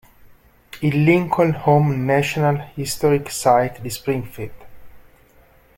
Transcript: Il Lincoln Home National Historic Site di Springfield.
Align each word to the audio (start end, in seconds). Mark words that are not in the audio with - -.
Il 0.81 1.05
Lincoln 1.05 1.53
Home 1.67 1.95
National 2.05 2.71
Historic 2.75 3.29
Site 3.29 3.81
di 3.83 3.91
Springfield. 3.91 4.53